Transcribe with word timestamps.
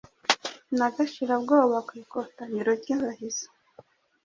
Na 0.77 0.87
Gashira-bwoba, 0.93 1.77
kwikotaniro 1.87 2.71
ryabahizi 2.81 3.47